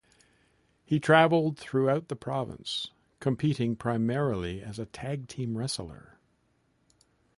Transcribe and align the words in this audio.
He 0.83 0.99
traveled 0.99 1.59
throughout 1.59 2.07
the 2.07 2.15
province, 2.15 2.89
competing 3.19 3.75
primarily 3.75 4.59
as 4.59 4.79
a 4.79 4.87
tag 4.87 5.27
team 5.27 5.55
wrestler. 5.55 6.17